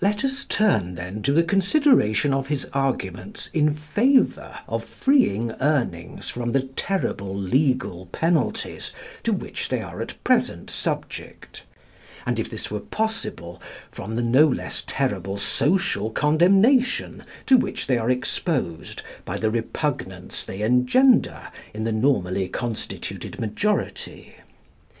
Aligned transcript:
Let 0.00 0.24
us 0.24 0.44
turn, 0.44 0.96
then, 0.96 1.22
to 1.22 1.32
the 1.32 1.44
consideration 1.44 2.34
of 2.34 2.48
his 2.48 2.66
arguments 2.72 3.48
in 3.52 3.76
favour 3.76 4.58
of 4.66 4.82
freeing 4.84 5.52
Urnings 5.60 6.28
from 6.28 6.50
the 6.50 6.62
terrible 6.62 7.32
legal 7.32 8.06
penalties 8.06 8.90
to 9.22 9.32
which 9.32 9.68
they 9.68 9.80
are 9.80 10.02
at 10.02 10.14
present 10.24 10.68
subject, 10.68 11.62
and, 12.26 12.40
if 12.40 12.50
this 12.50 12.72
were 12.72 12.80
possible, 12.80 13.62
from 13.92 14.16
the 14.16 14.22
no 14.24 14.48
less 14.48 14.82
terrible 14.84 15.36
social 15.38 16.10
condemnation 16.10 17.22
to 17.46 17.56
which 17.56 17.86
they 17.86 17.98
are 17.98 18.10
exposed 18.10 19.02
by 19.24 19.38
the 19.38 19.48
repugnance 19.48 20.44
they 20.44 20.62
engender 20.62 21.40
in 21.72 21.84
the 21.84 21.92
normally 21.92 22.48
constituted 22.48 23.38
majority. 23.38 24.34